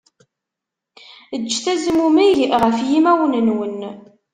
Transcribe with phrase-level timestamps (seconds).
[1.43, 3.79] Ǧǧet azmummeg ɣef yimawen-nwen.